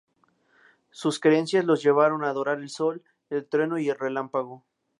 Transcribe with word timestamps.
Sus 0.89 1.19
creencias 1.19 1.63
los 1.63 1.83
llevaron 1.83 2.23
a 2.23 2.29
adorar 2.29 2.57
el 2.57 2.69
sol, 2.69 3.03
el 3.29 3.45
trueno 3.45 3.77
y 3.77 3.87
el 3.89 3.99
relámpago. 3.99 4.65